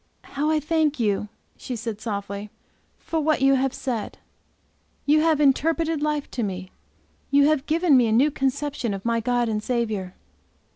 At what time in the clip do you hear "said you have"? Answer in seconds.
3.71-5.39